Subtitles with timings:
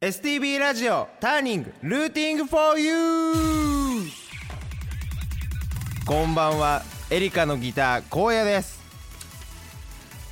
[0.00, 2.94] STB ラジオターニングルーティング for you!
[6.06, 8.78] こんばんはエリカのギター荒野です。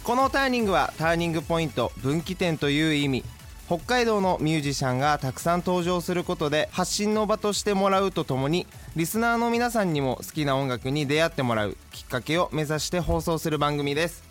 [0.05, 3.25] このターニングはターニングポイント分岐点という意味。
[3.67, 14.23] 北海道のミュージシャンがたくさん登場することで発信の場としてもらうとともにリスナーの皆さんにも好きな音楽に出会ってもらうきっかけを目指して放送する番組です。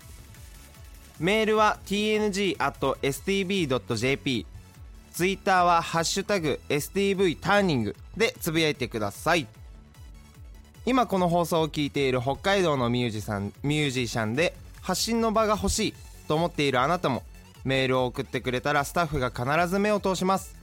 [1.20, 2.56] メールは tng.stb.jp
[5.16, 9.48] ツイッターは「ハッシュタグ #STV ターニング」でつぶやいてください。
[10.86, 15.94] 今この放送を聞いている北海道のミュージシャンミュージシャンで発信の場が欲しい
[16.28, 17.24] と思っているあなたも
[17.64, 20.54] メールを送ってくれたらスタッフが必ず目を通します。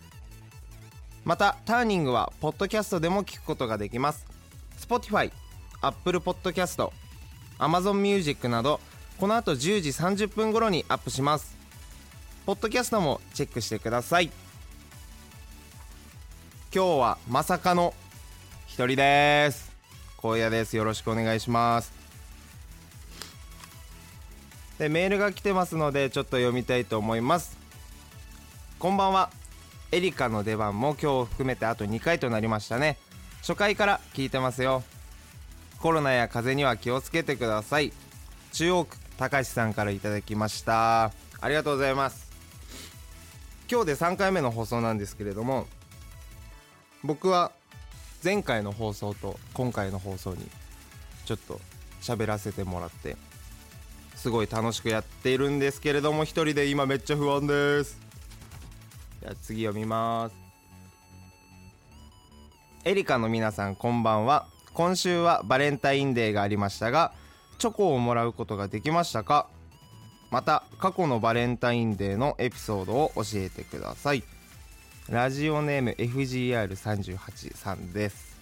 [1.24, 4.26] またターニングはポッドキャストでも聞くことができます。
[4.78, 5.32] Spotify、
[5.80, 6.90] Apple Podcast、
[7.58, 8.80] Amazon Music など
[9.18, 11.56] この後10時30分頃にアップします。
[12.44, 14.30] ポッドキャストもチェックしてください。
[16.74, 17.92] 今日はまさかの
[18.66, 19.70] 一人です。
[20.22, 20.74] 荒野です。
[20.74, 21.92] よろしくお願いします。
[24.78, 27.58] でメールが来てますのでちょっと読みたいと思います。
[28.78, 29.28] こんばんは。
[29.90, 32.96] エリカの出番も今日含めてあと2回となりましたね。
[33.40, 34.82] 初回から聞いてますよ。
[35.78, 37.92] コロナや風邪には気をつけてください。
[38.54, 41.12] 中央区高橋さんからいただきました。
[41.38, 42.32] ありがとうございます。
[43.70, 45.66] 今日で3回目の放送なんですけれども
[47.04, 47.52] 僕は
[48.22, 50.46] 前回の放送と今回の放送に
[51.24, 51.60] ちょっと
[52.00, 53.16] 喋らせてもらって
[54.14, 57.98] すごい楽しくやっているんですけれども一人で今めっちゃ不安です。
[59.20, 60.36] じゃあ次読みます。
[62.84, 64.46] エリカの皆さんこんばんは。
[64.74, 67.12] 今週はバレンタインデーがありましたが
[67.58, 69.48] チョコをもらうことができましたか？
[70.30, 74.22] また過去のバレンタインデーのエピソードを教えてください。
[75.10, 78.38] ラジオネーム FGR38 さんです。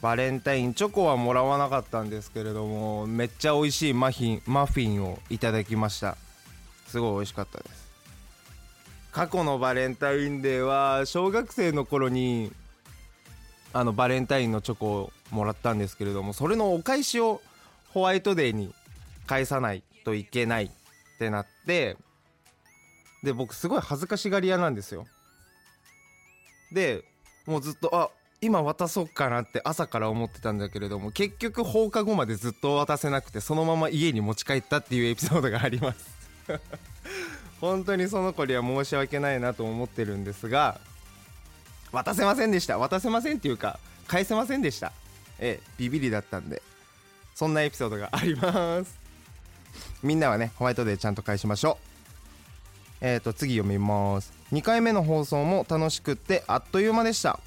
[0.00, 6.16] バレンタインチョコはもらわなかったんですけれどもめっちゃ美味しいマフィンマフィンをいただきました。
[6.86, 7.86] すごい美味しかったです。
[9.12, 12.50] 過去のバレンタインデーは小学生の頃に
[13.72, 17.42] あのバレンタインのチョコをもらったんですけれどもそれのお返しを
[17.90, 18.74] ホワイトデーに
[19.26, 20.70] 返さないといけないっ
[21.18, 21.96] てなって
[23.22, 25.06] で僕すごい恥ずかしがり屋なんですよ。
[26.72, 27.04] で
[27.46, 28.10] もうずっとあ
[28.40, 36.16] 今渡そうかなって朝から思ってたんだけれども結局放課後までずっと渡せなくてそのまま家に持ち帰ったっていうエピソードがあります。
[37.60, 40.78] 本当にその子には申し訳ないなと思ってるんですが
[41.90, 42.78] 渡せませんでした。
[42.78, 44.92] 渡せませんっていうか返せませんでした。
[45.38, 46.62] ええビビりだったんで
[47.34, 48.98] そんなエピソードがあります。
[50.02, 51.95] みんなはねホワイトデーちゃんと返しましょう。
[53.00, 54.32] えーと次読みます。
[54.52, 57.40] 2回目の放送も楽しくってあっという間でした。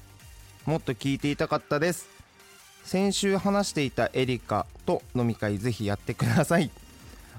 [0.66, 2.08] もっと聞いていたかったです。
[2.84, 6.70] 先週話していたエリカと飲み会ぜひやってください。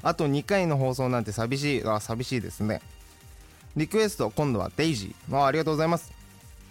[0.03, 1.83] あと2回の放送なんて寂しい。
[1.85, 2.81] あ寂しいですね。
[3.75, 5.37] リクエスト今度はデイジー。
[5.37, 6.11] あありがとうございます。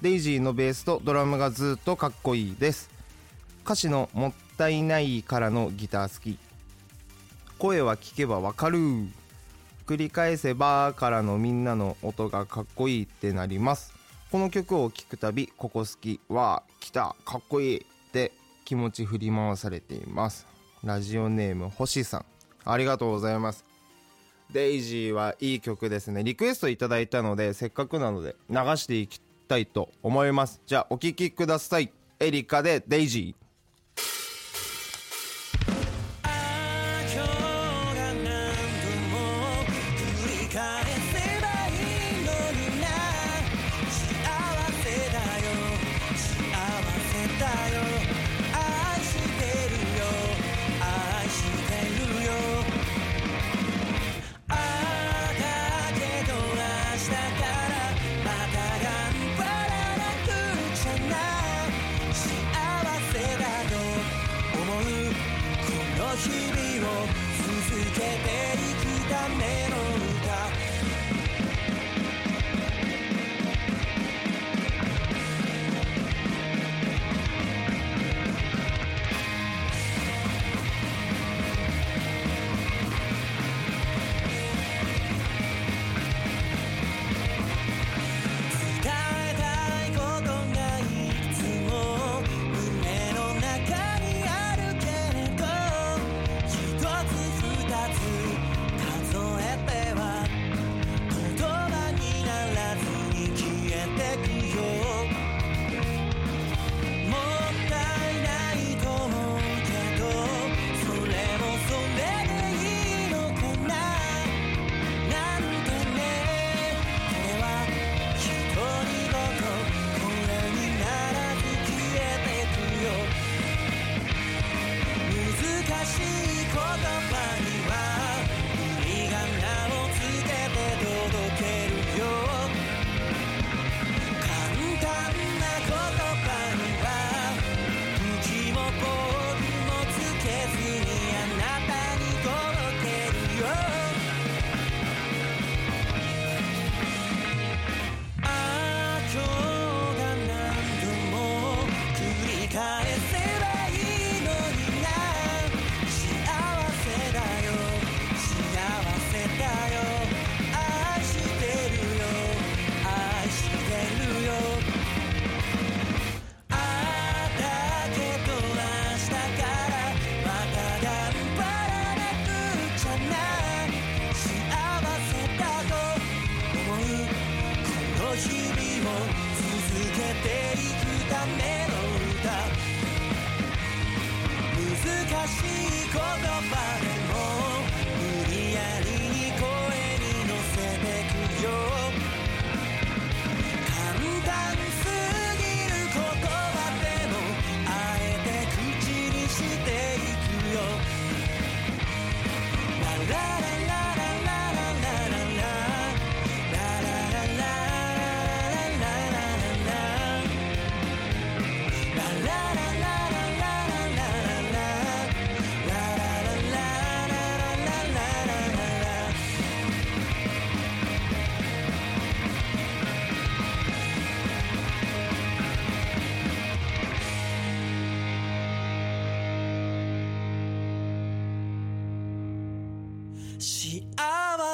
[0.02, 2.90] デイジーのベースとドラムがずっとかっこいいです。
[3.64, 6.38] 歌詞のもったいないからのギター好き。
[7.58, 9.08] 声は聞けばわかる。
[9.90, 13.92] 繰り返せばからのみんなの音がかっこいいってなります。
[14.30, 17.80] この曲を聴くたびここ好きわー来たかっこいいっ
[18.12, 18.30] て
[18.64, 20.46] 気持ち振り回されています。
[20.84, 22.24] ラジオネーム星さん。
[22.64, 23.64] ありがとうございます。
[24.52, 26.22] デイジーはいい曲ですね。
[26.22, 30.60] リクエストいただいたのでせっかくなので流していきたいと思います。
[30.66, 31.92] じゃあお聴きください。
[32.20, 33.39] エリカでデイジー。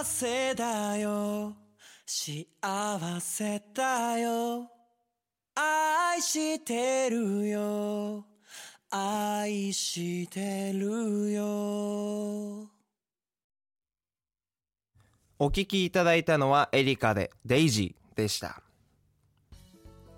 [0.06, 1.52] せだよ。
[2.06, 2.46] 幸
[3.20, 4.70] せだよ。
[5.54, 8.24] 愛してるよ。
[8.88, 12.70] 愛してるよ。
[15.38, 18.62] お聴きいただいたのはエリカでデイジーでした。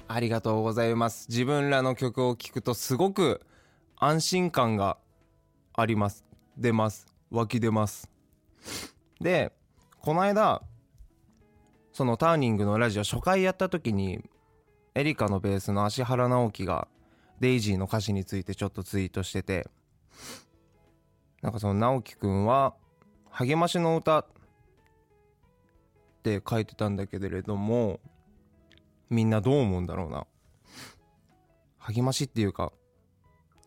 [0.07, 1.27] ありがとうございます。
[1.29, 3.41] 自分らの曲を聴くとすごく
[3.97, 4.99] 安心感が
[5.73, 6.25] あります。
[6.59, 7.07] 出ます。
[7.31, 8.09] 湧き出ます。
[9.21, 9.53] で
[10.01, 10.63] この間
[11.93, 14.21] そのターニングのラジオ初回やった時に
[14.95, 16.87] エリカのベースの芦原直樹が
[17.41, 19.69] デイジーの歌詞についてちょっとツイートしてて
[21.43, 22.75] なんかその直樹くんは
[23.31, 24.27] 励ましの歌っ
[26.23, 28.01] て書いてたんだけれども
[29.11, 30.27] みんなどう思うんだろうな。
[31.79, 32.73] 励ましっていうか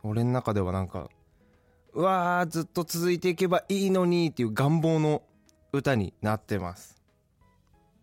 [0.04, 1.10] 俺の中ではなんか
[1.94, 5.24] うわーずっと続いていけばいいのにっていう願望の
[5.74, 7.02] 歌になってます。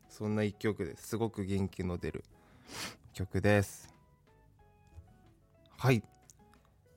[0.08, 1.08] そんな一曲です。
[1.08, 2.24] すごく元気の出る
[3.12, 3.94] 曲です。
[5.76, 6.02] はい。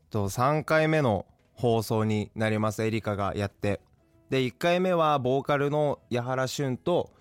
[0.10, 2.84] と3回目の放送になります。
[2.84, 3.82] エリカがやって。
[4.30, 7.12] で1回目はボーカルの矢原俊と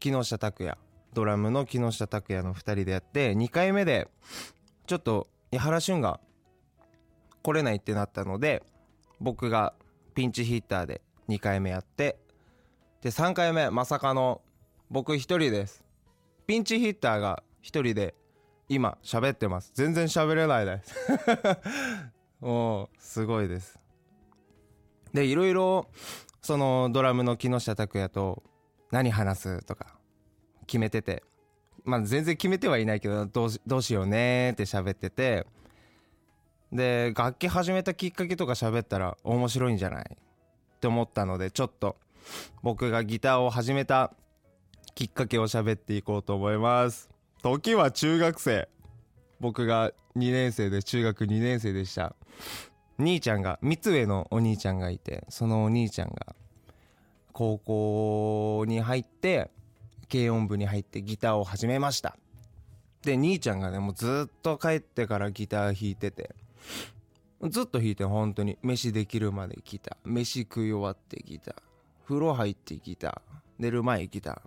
[0.00, 0.76] 木下拓哉。
[1.14, 3.32] ドラムの木下拓哉の2人でやって。
[3.32, 4.08] 2回目で
[4.86, 6.18] ちょっと矢原俊が
[7.42, 8.64] 来れないってなったので
[9.20, 9.74] 僕が
[10.14, 12.18] ピンチヒッターで2回目やって。
[13.02, 14.40] で3回目まさかの
[14.90, 15.84] 僕1人です。
[16.46, 18.14] ピンチヒッターが1人で
[18.68, 19.72] 今喋ってます。
[19.74, 20.94] 全然喋れないです。
[22.40, 23.78] もうすごいです。
[25.12, 25.88] でいろいろ
[26.42, 28.42] そのドラムの木下拓哉と
[28.90, 29.98] 何話すとか
[30.66, 31.22] 決めてて。
[31.84, 35.46] まあ全然決めてはいないけどどうしどうしようねって喋ってて。
[36.72, 40.16] で楽器始めたきっかけとか喋ったら面白いんじゃない
[40.76, 41.96] って思ったのでちょっと
[42.62, 44.12] 僕がギターを始めた
[44.94, 47.10] きっかけを喋っていこうと思います。
[47.42, 48.68] 時は中学生。
[49.40, 52.16] 僕が2年生で中学2年生でした。
[52.98, 56.34] 兄ちゃんが三つ上のお兄ちゃんがいてそのお兄ちゃんが
[57.32, 59.50] 高校に入って
[60.10, 62.16] 軽音部に入ってギターを始めました。
[63.02, 66.34] で兄ちゃんがねもうずっと帰ってからギター弾いてて
[67.50, 68.56] ずっと弾いて本当に。
[68.62, 71.54] 飯できるまでギター飯食い終わってギター。
[72.06, 74.40] 風呂入ってギター寝る前ギター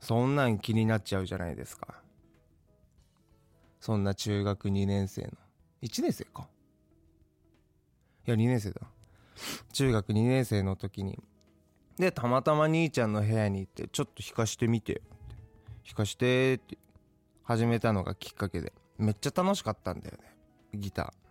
[0.00, 2.00] そんなん気になっちゃうじゃないですか。
[3.80, 5.30] そんな中学2年生の。
[5.82, 6.48] 1年生か。
[8.26, 8.80] いや2年生だ。
[9.72, 11.18] 中学2年生の時に。
[11.98, 14.92] でたまたま兄ちゃんの部屋に行ってちょっと弾かしてみて。
[14.92, 15.00] よ
[15.84, 16.78] 弾かしてって
[17.42, 18.72] 始めたのがきっかけで。
[18.98, 20.34] めっちゃ楽しかったんだよね。
[20.74, 21.27] ギター。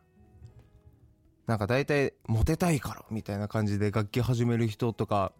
[1.47, 5.31] なんか大体モテたいからみたいな感じで楽器始める人とか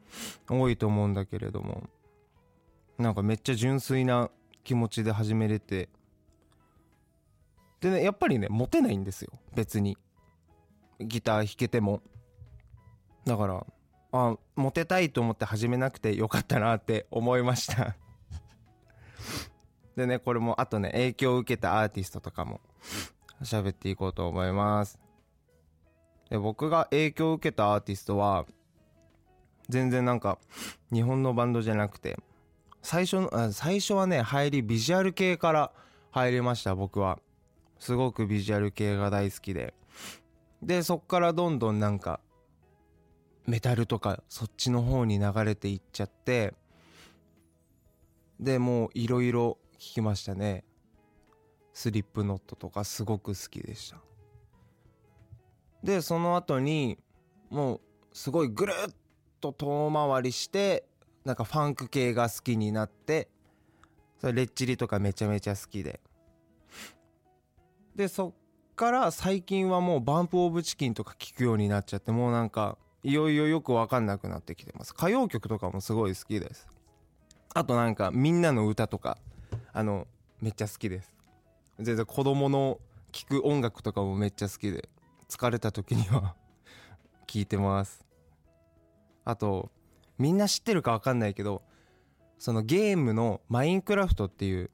[0.50, 1.84] 多いと思うんだけれども
[2.98, 4.32] なんかめっちゃ純粋な
[4.64, 5.90] 気持ちで始めれて。
[7.80, 9.32] でねやっぱりねモテないんですよ。
[9.54, 9.98] 別に。
[11.00, 12.02] ギター弾けても。
[13.26, 13.66] だから
[14.14, 17.96] あモテたいと思って始めなくてよかったなって思いました。
[19.96, 22.62] でねこれもあとね影響を受けたアーティストとかも
[23.44, 25.07] 喋っていこうと思います。
[26.30, 28.46] で僕が影響を受けたアーティストは
[29.70, 30.40] 全然なんか
[30.92, 32.18] 日本のバンドじゃなくて
[32.82, 35.72] 最初の最初はね入りビジュアル系から
[36.12, 37.20] 入りました僕は。
[37.80, 39.74] すごくビジュアル系が大好きで。
[40.62, 42.20] でそっからどんどんなんか
[43.46, 46.56] メタルとかそっちの方に流れていっちゃって
[48.40, 50.64] でもういろいろ聞きましたね。
[51.74, 54.07] スリップノットとかすごく好きでした。
[55.88, 56.98] でその後に
[57.50, 58.94] もうすごいぐるっ
[59.40, 60.84] と遠回りして
[61.24, 63.30] なんかファンク系が好きになって
[64.20, 66.02] それレッチリとかめちゃめちゃ好きで。
[67.96, 68.34] でそっ
[68.76, 74.94] から最近はもうバンプ・オブ・チキンとか聴くようになっちゃってもうなんかいよいよよく分かんなくなってきてます。
[74.94, 76.68] 歌謡曲とかもすごい好きです。
[77.54, 79.18] あとなんかみんなの歌とか
[79.72, 80.06] あの
[80.42, 81.16] めっちゃ好きです。
[81.80, 82.78] 全然子供の
[83.14, 84.90] 聴く音楽とかもめっちゃ好きで。
[85.30, 86.36] 疲れた時には
[87.28, 88.06] 聴いてます。
[89.26, 89.72] あと
[90.18, 91.64] みんな知ってるか分かんないけど
[92.40, 94.72] そのゲームのマインクラフトっていう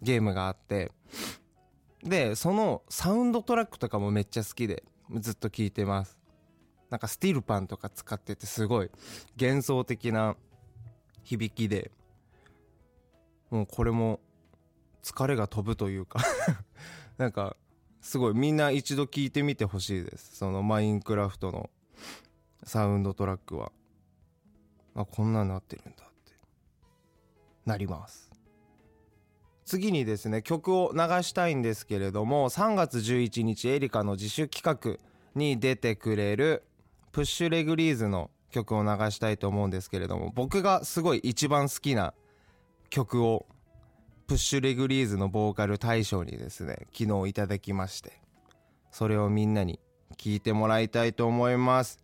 [0.00, 0.92] ゲームがあって
[2.02, 6.18] でそのサウンドトラックとかもめっちゃ好きでずっと聴いてます。
[6.90, 8.90] なんかスティールパンとか使っててすごい
[9.40, 10.36] 幻想的な
[11.24, 11.90] 響きで
[13.50, 14.20] もうこれも
[15.02, 16.20] 疲れが飛ぶというか
[17.18, 17.56] なんか
[18.04, 20.36] すごいみんな一度聞いてみてほしいです。
[20.36, 21.70] そのマインクラフトの
[22.62, 23.72] サウンドトラックは。
[24.94, 26.32] あこんなんなってるんだって。
[27.64, 28.30] なります。
[29.64, 35.02] 次にですね曲を流したいんですけれども3月11日エリカの自主企画
[35.34, 36.62] に出てくれる
[37.10, 42.12] プッシュレグリーズの曲を流したいと思うんですけれども僕がすごい一番好きな
[42.90, 43.46] 曲を
[44.26, 48.12] プッシュレグリーズのボーカル大賞にですね昨日いただきまして
[48.90, 49.80] それをみんなに
[50.16, 52.00] 聞いてもらいたいと思います。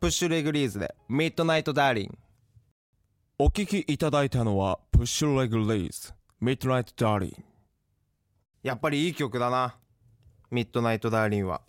[0.00, 2.18] プッシュレグリーズでミッドナイトダーリン。
[3.38, 7.44] お聴きいただいたのはプッシュレグリーズミッドナイトダーリン。
[8.62, 9.76] やっぱりいい曲だな。
[10.50, 11.62] ミッドナイトダーリンは。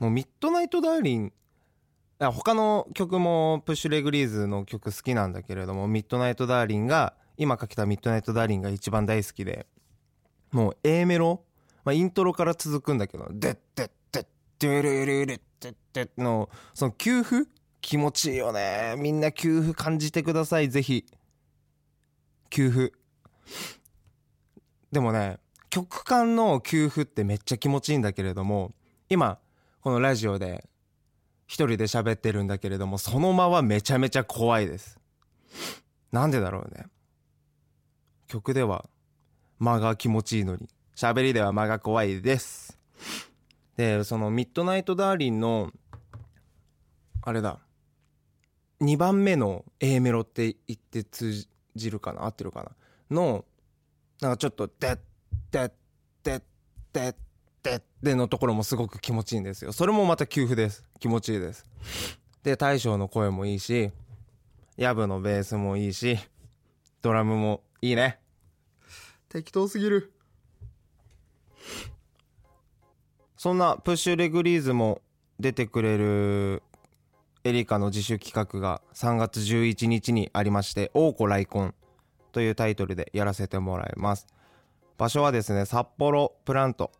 [0.00, 1.32] もうミッドナイトダーリン
[2.18, 9.66] あ他の曲もプッシュレグリーズの曲好きなんだけれどもミッドナイトダーリンが今かけたミッドナイトダーリンが一番大好きで
[10.52, 11.42] もう A メロ、
[11.84, 14.26] まあ、イントロから続くんだけど「でってってっ
[14.58, 17.48] てるるるってって」のその給付
[17.80, 21.04] 気持ちいいよねみんな給付感じてくださいぜひ
[22.50, 22.92] 給付
[24.90, 25.38] でもね
[25.70, 28.72] 曲間の給付ってめっちゃ気持ちいいんだけれども
[29.08, 29.38] 今
[29.80, 30.68] このラジオで
[31.46, 34.98] 一人で喋ってるんだけれどもその間はめちゃめちゃ怖いです
[36.10, 36.86] なんでだろうね
[38.26, 38.86] 曲では
[39.58, 40.68] 間が気持ちいいのに。
[40.94, 42.78] 喋りでは間が怖いです。
[43.76, 45.70] でそのミッドナイトダーリンの
[47.22, 47.58] あれだ。
[48.80, 52.24] 2番目の A メロって言って通じるかな？
[52.24, 52.70] 合ってるかな？
[53.10, 53.44] の
[54.20, 54.98] なんかちょっと「でっ
[55.50, 55.72] でっ
[56.22, 56.42] でっ
[56.92, 57.14] でっ
[57.62, 59.72] でっで」のところもすごく気持ちいいんですよ。
[59.72, 60.84] それもまた給付です。
[60.98, 61.66] 気持ちいいです。
[62.42, 63.90] で大将の声もいいし
[64.76, 66.18] ヤブのベースもいいし
[67.02, 68.18] ドラムもいいね。
[69.28, 70.12] 適当すぎる。
[73.36, 75.02] そんなプッシュレグリーズも
[75.38, 76.62] 出てくれる
[77.44, 81.74] エリカの自主企画が3月11日にありまして「王子来婚」
[82.32, 84.26] というタイトルでやらせてもらいます。
[84.98, 86.90] 場所はですね札幌プラント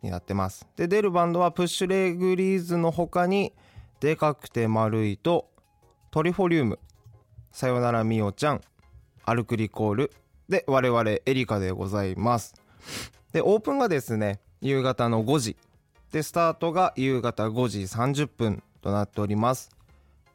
[0.00, 0.66] になってます。
[0.76, 3.52] で出るバンドはプッシュレグリーズの他に
[4.00, 5.50] でかくて丸いと
[6.10, 6.78] トリフォリウム。
[7.50, 8.60] さよならみおちゃん
[9.24, 10.12] アルクリコール。
[10.48, 12.54] で我々エリカでございます。
[13.32, 15.56] でオープンがですね夕方の5時。
[16.12, 19.70] でスタートが夕方5時30分となっております。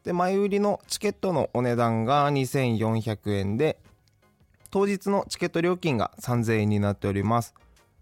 [0.04, 3.80] で前売りのチケットのお値段が2400円で
[4.72, 7.54] 当日のチケット料金が3000円になっております。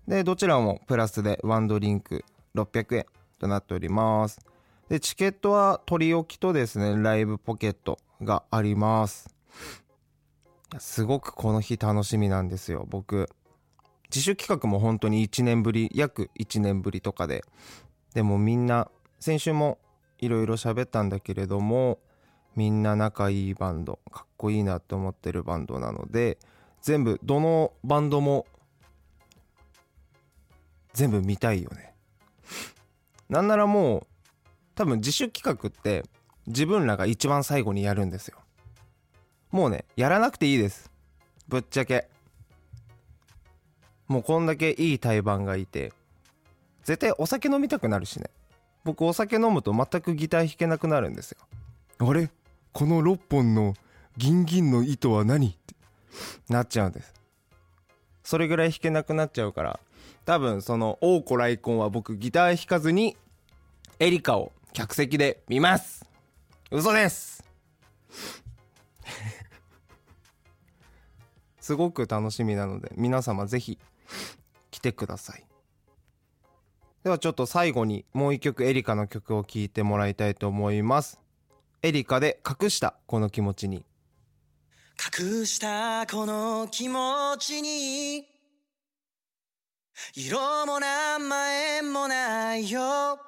[0.07, 2.23] でどちらもプラスでワンドリンク
[2.55, 3.05] 600円
[3.39, 4.39] となっております。
[4.89, 9.29] でチケットは取り置きとですねライブポケットがあります。
[10.79, 12.85] すごくこの日楽しみなんですよ。
[12.89, 13.29] 僕
[14.09, 17.43] 自主企画も本当に1年ぶり約1年ぶりとかで。
[18.13, 19.77] でもみんな先週も
[20.19, 21.99] いろいろ喋ったんだけれども
[22.55, 26.39] みんな仲いいバンドかっこいいなって思ってるバンドなので
[26.81, 28.45] 全部どのバンドも
[30.93, 31.93] 全部見たいよね。
[33.29, 34.07] なんならもう
[34.73, 36.03] 多分自主企画って
[36.47, 38.39] 自分らが一番最後にやるんですよ。
[39.51, 40.91] もうねやらなくていいです。
[41.47, 42.07] ぶっちゃけ。
[44.07, 45.93] もうこんだけいい対バンがいて。
[46.83, 48.29] 絶対お酒飲みたくなるしね。
[48.83, 51.39] 僕お酒飲むと全くギター弾けなくなるんですよ。
[51.99, 52.29] あれ？
[52.71, 53.73] この6本の
[54.15, 55.49] ギンギンの糸は何？
[55.49, 55.75] って
[56.49, 57.13] なっちゃうんです。
[58.23, 59.79] それぐらい弾けなくなっちゃうから。
[60.25, 63.15] 多分その王子来婚は僕ギター弾かずに
[63.99, 66.05] エリカを客席で見ます。
[66.69, 67.43] 嘘です
[71.67, 73.77] すごく楽しみなので皆様ぜひ
[74.71, 75.45] 来てください。
[77.03, 81.19] ではちょっと最後にもう一曲エリカの曲を聴いてもらいたいと思います。
[81.81, 83.83] エリカで隠したこの気持ちに。
[85.19, 88.25] 隠したこの気持ちに。
[90.15, 93.19] 色も名前もないよ。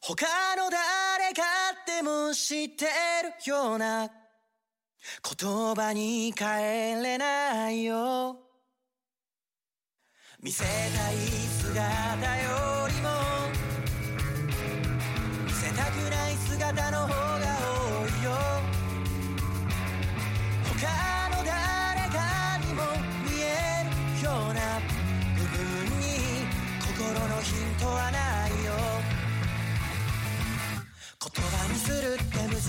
[0.00, 1.42] 他の誰か
[1.84, 2.84] でも知って
[3.44, 4.08] るような
[5.38, 8.36] 言葉に変えれないよ。
[10.40, 12.77] 見せたい姿よ。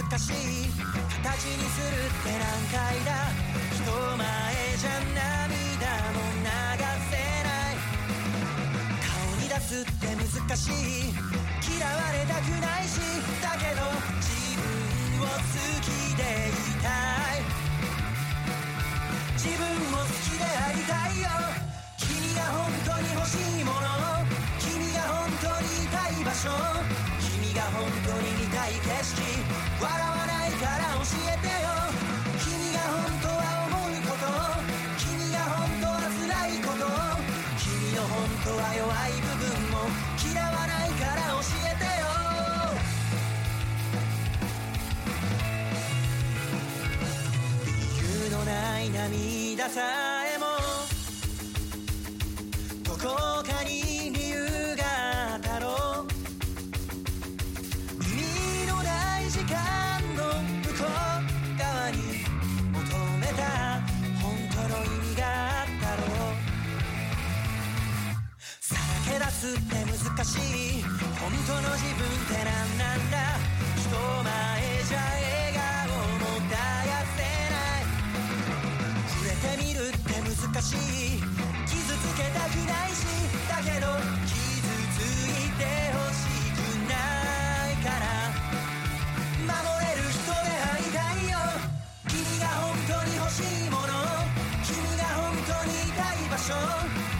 [0.09, 0.73] って難しい
[1.21, 3.29] 形にするって難解だ。
[3.77, 3.85] 人
[4.17, 4.25] 前
[4.77, 6.49] じゃ涙も流
[7.09, 7.77] せない。
[9.05, 10.25] 顔に出すって難
[10.57, 11.13] しい。
[11.69, 12.97] 嫌われたくないし。
[13.41, 13.85] だけど
[14.17, 15.37] 自分を好
[15.81, 15.85] き
[16.17, 16.89] でいた
[17.37, 17.45] い。
[19.37, 21.29] 自分も好きでありたいよ。
[21.97, 23.77] 君が本当に欲しいもの。
[24.57, 26.49] 君が本当にいたい場所。
[27.59, 29.19] が本当に見たい景色
[29.83, 31.67] 笑わないから教えてよ。
[32.39, 34.23] 君が本当は思うこと
[35.03, 36.87] 君が本当は辛いこと
[37.59, 39.77] 君の本当は弱い部分も
[40.23, 42.07] 嫌わないから教えてよ。
[47.67, 47.67] 理
[47.99, 49.81] 由のない涙さ
[50.33, 50.47] えも
[70.19, 70.83] って難しい。
[71.19, 73.39] 本当の自分って何なんだ？
[73.79, 77.87] 人前じゃ笑顔も絶やせない。
[79.07, 81.23] 触れてみるって難しい。
[81.65, 83.07] 傷つけたくないし
[83.47, 83.87] だけど
[84.27, 84.35] 傷
[84.91, 85.63] ついて
[85.95, 86.99] ほしくな
[87.71, 88.03] いから。
[89.39, 91.39] 守れる人でありたいよ。
[92.09, 93.87] 君が本当に欲しいもの。
[94.67, 96.51] 君が本当にいたい場所。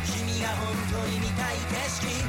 [0.03, 2.28] 君が本当に見たい景色。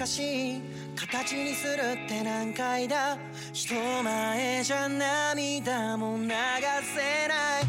[0.00, 0.62] って難しい
[0.96, 1.74] 形にする
[2.06, 3.18] って難解だ
[3.52, 7.66] 人前じゃ涙も流せない。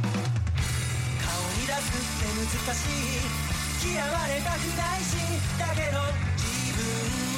[1.19, 3.91] 顔に出すって難しい。
[3.93, 5.17] 嫌われたくないし
[5.59, 5.97] だけど
[6.37, 6.79] 自分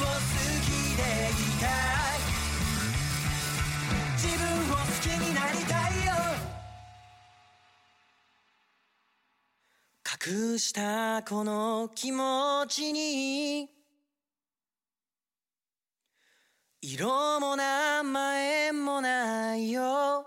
[0.02, 0.20] を好
[0.62, 2.22] きでいたい。
[4.16, 6.12] 自分を好きになりたいよ。
[10.26, 13.68] 隠したこの気持ちに
[16.86, 20.26] 色も名前もないよ。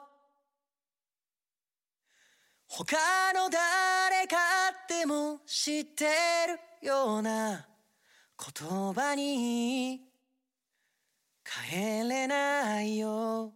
[2.66, 2.98] 他
[3.34, 4.36] の誰か
[4.90, 6.06] でも知って
[6.82, 7.68] るような
[8.60, 10.02] 言葉に
[11.72, 13.54] 変えれないよ。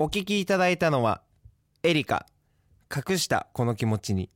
[0.00, 1.22] お聞きいただいたのは
[1.84, 2.26] エリカ。
[2.92, 4.28] 隠したこの気持ちに。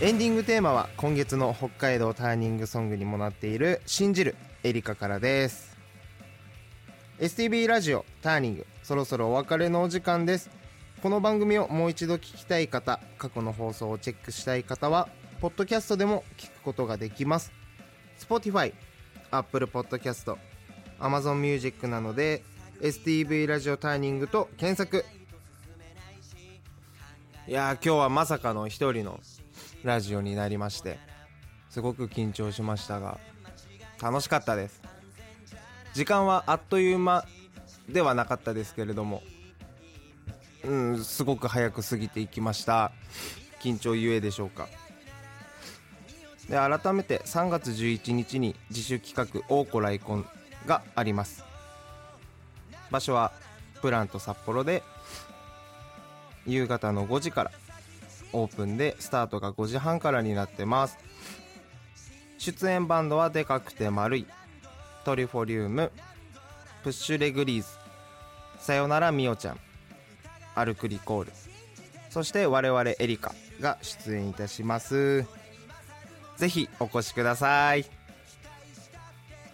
[0.00, 5.76] エンディングテーマは今月の北海道ターニングソングにもなっている「信じる」エリカからです。
[7.20, 10.50] STB ラジオターニングそろそろお別れのお時間です。
[11.00, 15.08] この番組をもう一度聞きたい方過去の放送をチェックしたい方は
[15.40, 17.52] ポッドキャストでも聞くことができます。
[18.18, 18.74] Spotify、
[19.30, 20.36] Apple Podcast、
[20.98, 22.42] Amazon Music などで
[22.80, 25.04] STV ラジオターニングと検索。
[27.46, 29.20] いや今日はまさかの一人の
[29.84, 30.98] ラジオになりまして
[31.68, 33.18] すごく緊張しましたが
[34.00, 34.82] 楽しかったです。
[35.92, 37.24] 時間はあっという間
[37.88, 39.22] ではなかったですけれども
[40.64, 42.92] うんすごく早く過ぎていきました。
[43.60, 44.68] 緊張ゆえでしょうか。
[46.48, 50.26] で改めて3月11日に自主企画「王子来婚」
[50.66, 51.44] があります。
[52.90, 53.32] 場所は
[53.82, 54.82] プラント札幌で
[56.46, 57.50] 夕方の5時から
[58.34, 60.98] オープンでスタートが5時半からになってます。
[62.38, 64.26] 出演バンドはでかくて丸い。
[65.04, 65.90] トリフォリウム
[66.82, 67.68] プッシュレグリーズ。
[68.58, 69.60] さよならみおちゃん。
[70.54, 71.32] アルクリコール。
[72.10, 75.24] そして我々エリカが出演いたします。
[76.36, 77.86] ぜひお越しください。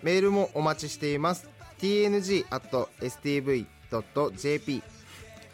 [0.02, 1.48] メールもお待ちしています。
[1.80, 2.42] tng.stv.jp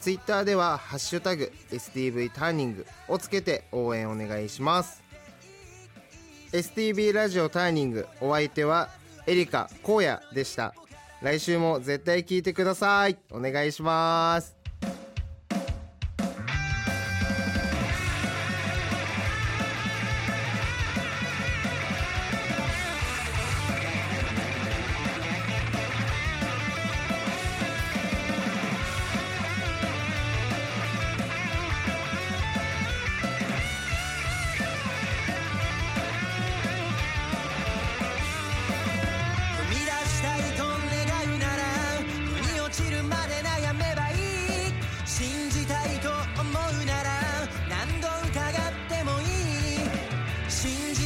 [0.06, 5.02] ツイッターでは「ハッシュタグ #STV ターニング」をつけて応援お願いします。
[6.52, 8.88] STV ラジオターニングお相手は
[9.26, 10.76] エリカ荒野でした。
[11.22, 13.18] 来週も絶対聞いてください。
[13.32, 14.55] お願いします。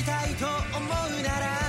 [0.02, 1.59] たいと思うなら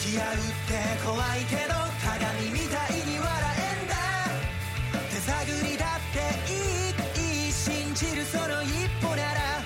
[0.00, 3.28] き合うって怖いけど鏡みたいに笑
[3.60, 3.94] えんだ
[5.12, 9.60] 手探りだっていいいい信じるその一歩なら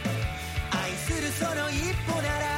[0.72, 2.53] 愛するその一歩なら